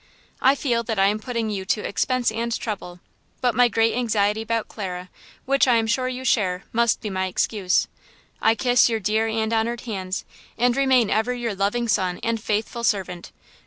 [0.41, 3.01] I feel that I am putting you to expense and trouble,
[3.39, 5.11] but my great anxiety about Clara,
[5.45, 7.87] which I am sure you share, must be my excuse.
[8.41, 10.25] I kiss your dear and honored hands,
[10.57, 13.31] and remain ever your loving son and faithful servant.